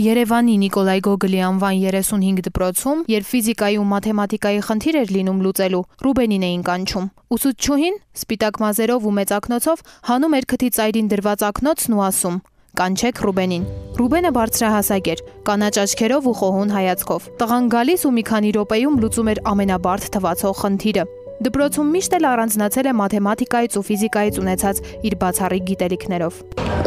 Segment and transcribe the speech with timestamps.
[0.00, 6.46] Երևանի Նիկոլայ Գոգլի անվան 35 դպրոցում, երբ ֆիզիկայի ու մաթեմատիկայի խնդիր էր լինում լուծելու, Ռուբենին
[6.48, 12.04] էին կանչում։ Ուսուցչուհին սպիտակ մազերով ու մեծ ակնոցով հանում էր քթի ծայրին դրված ակնոցն ու
[12.08, 12.40] ասում.
[12.80, 13.64] Կանչեք Ռուբենին։
[14.00, 19.30] Ռուբենը բարձրահասակ էր, կանաչ աչքերով ու խոհուն հայացքով։ Տղան գալիս ու մի քանի րոպեում լուծում
[19.34, 21.04] էր ամենաբարդ թվացող խնդիրը։
[21.40, 26.40] Դպրոցում միշտ էլ առանձնացել է մաթեմատիկայից ու ֆիզիկայից ունեցած իր բացառիկ գիտելիքներով։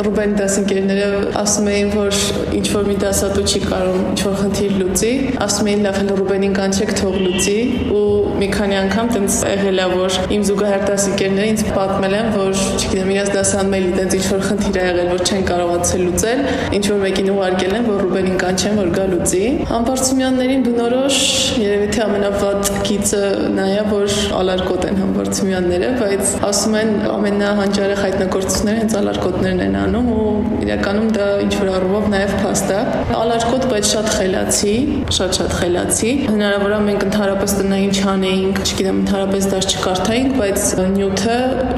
[0.05, 1.07] Ռուբենի դասընկերները
[1.41, 2.19] ասում էին, որ
[2.59, 5.11] ինչ որ մի դասատու չի կարող ինչ որ խնդիր լուծի,
[5.47, 7.57] ասում էին լավ հələ Ռուբենին կանչեք թող լուծի
[7.97, 8.12] ու
[8.43, 13.11] մի քանի անգամ տենց եղել է որ իմ զուգահեռ դասընկերները ինձ պատմել են, որ չգիտեմ,
[13.13, 16.41] իրաց դասանում էլի տենց ինչ որ խնդիր ա եղել, որ չեն կարողացել լուծել,
[16.77, 21.19] ինչ որ մեկին ուղարկել են, որ Ռուբենին կանչեն, որ գա լուծի։ Համբարձումյաններին բնորոշ
[21.63, 28.83] երևի թե ամենավատ գիծը նա է, որ ալարկոտ են համբարձումյանները, բայց ասում են ամենահանջարեղ հայտնագործությունները
[28.83, 30.27] հենց ալարկոտներն են անում ու
[30.63, 32.81] իրականում դա ինչ որ առումով նաև փաստ է։
[33.23, 34.75] Ալարկոտ, բայց շատ խելացի,
[35.17, 37.93] շատ-շատ խելացի։ Հնարավոր է մենք ընդհանրապես տնային
[38.33, 40.61] չանեինք, չգիտեմ, ընդհանրապես դաշ չկարդայինք, բայց
[40.93, 41.35] նյութը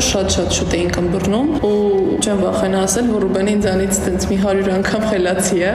[0.07, 1.71] շատ-շատ շուտ էինք ըմբռնում ու
[2.23, 5.73] չեմ վախենա ասել, որ Ռուբենը ինձանից տենց մի 100 անգամ խելացի է։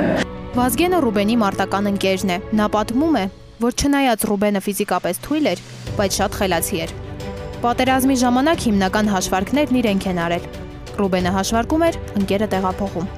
[0.56, 3.24] Վազգենը Ռուբենի մարտական ընկերն է։ Նա պատմում է,
[3.60, 5.62] որ չնայած Ռուբենը ֆիզիկապես թույլ էր,
[6.00, 6.96] բայց շատ խելացի էր։
[7.60, 10.50] Պատերազմի ժամանակ հիմնական հաշվարկներն իրենք են արել։
[11.00, 13.14] Ռուբենը հաշվարկում էր, ընկերը տեղափոխում։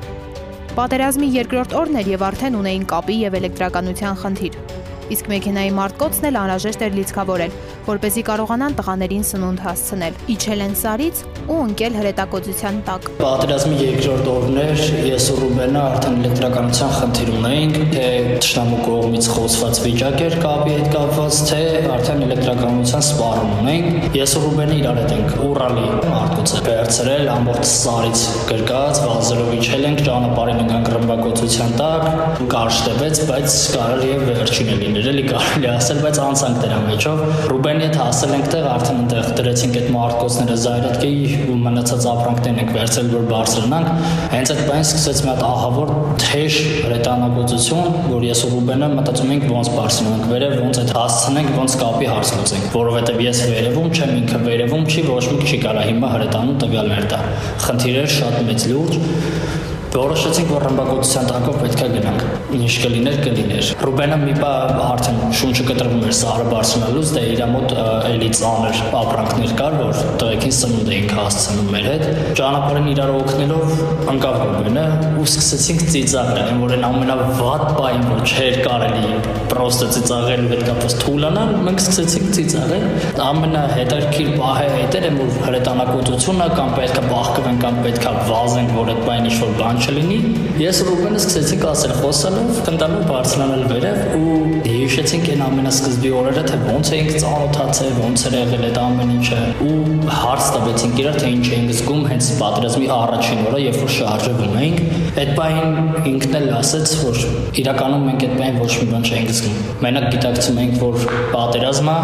[0.73, 4.72] Պատերազմի երկրորդ օրն էր եւ արդեն ունեին կապի եւ էլեկտրականության խնդիր։
[5.11, 7.57] Իսկ մեքենայի մարտկոցն էլ անհրաժեշտ էր լիցքավորել,
[7.89, 14.83] որպեսզի կարողանան տղաներին սնունդ հասցնել։ Իջել են սարից ու ընկել հրետակոծության տակ։ Պատերազմի երկրորդ օրներ
[15.09, 18.07] ես ու Ռուբենը արդեն էլեկտրականության խնդիր ունեինք, թե
[18.43, 21.61] ճշտամու կողմից խոսված վիճակ էր կապի հետ կապված, թե
[21.97, 28.25] արդեն էլեկտրականության սպառում ունեինք։ Ես ու Ռուբենը իրար հետ ենք Ուրալի մարտկոցը վերցրել ամբողջ սարից
[28.53, 32.07] գրկած, վազելով իջել ենք ճանապարհին ընկանք ռմբակոծության տակ,
[32.53, 37.87] կարճ տևեց, բայց կարելի է վերջինը լինել, էլի կարելի ասել, բայց անցանք դրա մեջով։ Ռուբենի
[37.87, 43.09] հետ հասել ենք տեղ, արդեն այնտեղ դրեցինք այդ մարտկոցները զայրատկեի ու մնացած ապրանքներն ենք վերցրել,
[43.13, 48.91] որ բարձրանանք։ Հենց այդ բանը սկսեց մի հատ ահավոր թեժ հրետանագործություն, որ ես ու Ռուբենը
[48.93, 53.91] մտածում ենք ոնց բարձրանանք վերև, ոնց այդ հասցնենք, ոնց կապի հարց լուծենք, որովհետև ես վերևում
[53.93, 57.21] չեմ, ինքը վերևում չի, ոչ մի չի կարա հիմա հրետանում տվյալներ տա։
[57.67, 59.62] Խնդիրը շատ մեծ լուրջ
[59.93, 62.23] Որոշեցինք, որ ռմբակոծության տակով պետք է գնանք։
[62.57, 64.53] Ինչ կլիներ, կլիներ։ Ռուբենը մի բա
[64.87, 67.75] արդեն շունչը կտրվում էր սարը բարձրանալուց, դե իր մոտ
[68.09, 72.07] էլի ծանր ապրանքներ կար, որ տղեկին սնունդ էինք հասցնում մեր հետ։
[72.41, 73.77] Ճանապարհին իրար օգնելով
[74.13, 74.87] անկավ Ռուբենը
[75.21, 79.13] ու սկսեցինք ծիծաղել, այն որ այն ամենավատ բային, որ չէր կարելի
[79.53, 82.85] պրոստը ծիծաղել հետ կապված թուլանալ, մենք սկսեցինք ծիծաղել։
[83.27, 89.29] Ամենահետաքրքիր պահը այդ էր, որ հրետանակությունը կամ պետքա բախկվեն կամ պետքա վազենք, որ այդ բան
[89.33, 90.19] ինչ-որ բան չլինի։
[90.63, 94.35] Ես Ռուբենը սկսեցինք ասել խոսալով, խնդալով բարձրանալ վերև ու
[94.67, 99.77] հիշեցինք այն ամենասկզբի օրերը, թե ոնց էինք ծանոթացել, ոնց էր եղել այդ ամեն ինչը ու
[100.23, 104.83] հարց տվեցինք իրար, թե ինչ էինք զգում հենց պատերազմի առաջին օրը, երբ որ շարժվում էինք։
[105.23, 105.79] Այդ բային
[106.13, 107.23] ինքն էլ ասաց, որ
[107.63, 111.97] իրականում մենք այդ բային ոչ մի բան չենք զգում։ Մենակ գիտակցում ենք, որ պատերազմը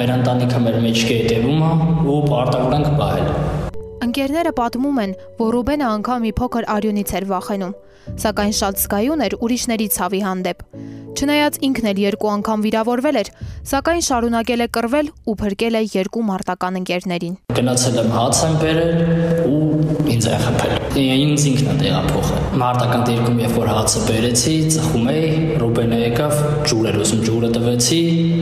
[0.00, 3.69] մեր ընտանիքը մեր մեջքի է ու պարտավոր ենք պահել։
[4.00, 7.74] Ընկերները պատմում են, որ Ռուբենը անգամ մի փոքր արյունից էր վախենում,
[8.22, 10.64] սակայն շատ զգայուն էր ուրիշների ցավի հանդեպ։
[11.20, 13.30] Չնայած ինքն էլ երկու անգամ վիրավորվել էր,
[13.74, 19.02] սակայն շարունակել է կռվել ու փրկել է երկու մարտական ընկերներին։ Գնացել եմ հաց եմ բերել
[19.52, 19.64] ու
[20.16, 25.28] ինձ է խփել։ Ինձ ինքն է տեղափոխել։ Մարտական դիրքում երբ որ հացը բերեցի, ծխում էի,
[25.60, 26.32] Ռուբենը եկավ,
[26.66, 28.00] ջուր էր ուզում, ջուրը տվեցի,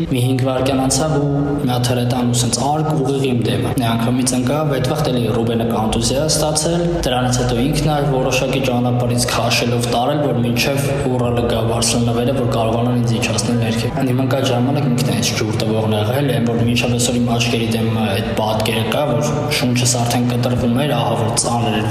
[0.09, 3.87] մի 5 վայրկյան անցավ ու մի հատ հրետան ու սենց արկ ուղիղ իմ դեմը։ Մի
[3.89, 9.89] անգամից ընկավ, այդ վաղ էլի Ռուբենը կոնտուզիա ստացել, դրանից հետո ինքն է որոշակի ճանապարհից քաշելով
[9.93, 15.09] տարել, որ մինչև Ուրալը գա Բարսելոնավերը, որ կարողանան ինձ իջացնել ներքև։ Հիմա կա ժամանակ ինքն
[15.09, 19.03] է այս ջուր տվողն եղել, այն որ մինչև այսօր իմ աչքերի դեմ այդ պատկերը կա,
[19.09, 21.89] որ շունչս արդեն կտրվում էր, ահա որ ծանր էր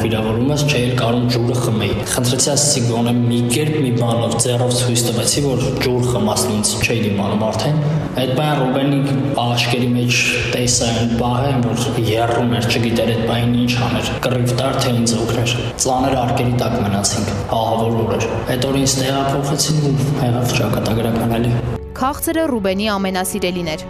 [0.57, 5.41] վիրավորումս, չէի կարող ջուրը խմեի։ Խնդրեցի ասեցի գոնե մի կերպ մի բանով ձեռով ցույց տվեցի,
[5.45, 7.77] որ ջուր խմասն ինձ չէի դիմանում արդեն։
[8.17, 8.99] Այդ բանը Ռուբենի
[9.43, 10.21] աշկերի մեջ
[10.55, 15.13] տեսա այն բահը, որ երրում էր, չգիտեր այդ բանին ինչ աներ։ Կռիվ տար թե ինձ
[15.17, 15.55] օգներ։
[15.85, 18.27] Ծանր արկերի տակ մնացինք, ահավոր օր էր։
[18.57, 19.95] Այդ օրը ինձ տեղափոխեցին ու
[20.25, 21.53] եղավ ճակատագրական էլի։
[21.97, 23.87] Քաղցրը Ռուբենի ամենասիրելին էր։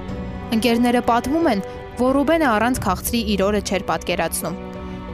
[0.57, 1.65] Ընկերները պատմում են,
[1.97, 4.66] որ Ռուբենը առանց քաղցրի իր օրը չէր պատկերացնում։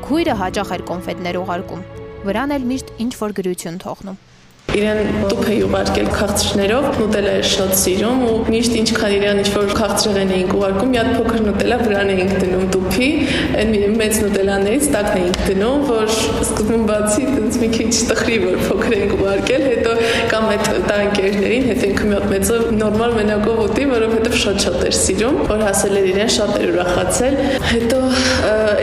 [0.03, 1.83] Քույրը հաճախ էր կոնֆետներ ուղարկում։
[2.27, 4.17] Վրան էլ միշտ ինչ որ գրություն թողնում։
[4.71, 10.31] Իրեն տուփ է ուղարկել քաղցրներով, նուտելա է շատ սիրում ու միշտ ինչքան իրան ինչ-որ քաղցրեղեն
[10.37, 13.09] էինք ուղարկում, մի հատ փոքր նուտելա վրան էինք դնում տուփի,
[13.59, 18.95] այն մեծ նուտելաներից տակն էինք դնում, որ սկզբում բացի տենց մի քիչ տխրի որ փոքր
[18.97, 19.93] էինք ուղարկել, հետո
[20.33, 25.39] կամ այդ տանկերներին, հետո ինքը մի հատ մեծը նորմալ մենակով ուտի, որովհետև շատ-շատ էր սիրում,
[25.53, 27.37] որ հասել էր իրեն շատ էր ուրախացել։
[27.73, 28.01] Հետո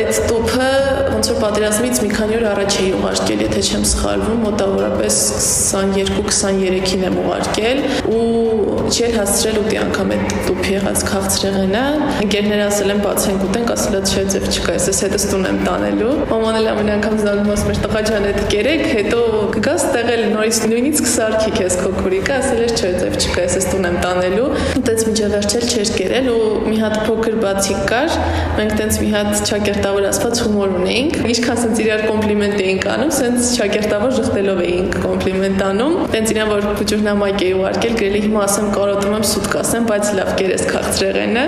[0.00, 0.70] այդ տուփը
[1.10, 5.18] ոնց որ պատերազմից մի քանի օր առաջ էի ուղարկել, եթե չեմ սխալվում, մոտավորապես
[5.70, 8.59] 22-23-ին եմ ուղարկել ու
[8.90, 11.82] չէր հասցրել ուտի անգամ այդ տուփ եղած քաղցրեղենը։
[12.24, 16.14] Ընկերները ասել են բացենք ուտենք, ասել է չէ ձև չկա, ես հետս տուն եմ տանելու։
[16.30, 19.20] Մաման էլ ամեն անգամ զանգում ասում էր տղա ջան, այդ կերեք, հետո
[19.54, 23.88] կգաս տեղել նորից նույնիսկ սարքի քեզ քո քուրիկը, ասել էր չէ ձև չկա, ես տուն
[23.90, 24.48] եմ տանելու։
[24.80, 28.16] Այդպես միջև վերջել չէր կերել ու մի հատ փոքր բացիկ կար։
[28.60, 33.50] Մենք տենց մի հատ ճակերտավոր ասված հումոր ունեինք։ Ինչքան սենց իրար կոմպլիմենտ էինք անում, սենց
[33.60, 39.14] ճակերտավոր ժխտելով էինք կոմպլիմենտ անում։ Տենց իրան որ փոճուրնամայք էի ուղարկել, գրելի հիմա ասեմ կարոտում
[39.18, 41.40] եմ սուտ կասեմ, բայց լավ կերես քաղցրեղենը։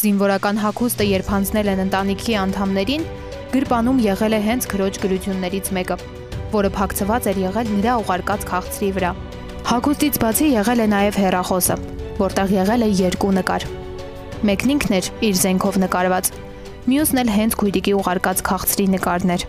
[0.00, 3.04] Զինվորական հակոստը երբ հանձնել են ընտանիքի անդամներին,
[3.52, 5.96] գրպանում եղել է հենց քրոջ գրություններից մեկը,
[6.56, 9.12] որը փակցված էր եղել նրա ուղարկած քաղցրի վրա։
[9.70, 11.76] Հակոստից բացի եղել է նաև հերախոսը,
[12.18, 13.68] որտեղ եղել է երկու նկար։
[14.50, 16.32] Մեկն ինքն էր իր զենքով նկարված,
[16.90, 19.46] մյուսն էլ հենց քույրիկի ուղարկած քաղցրի նկարներ։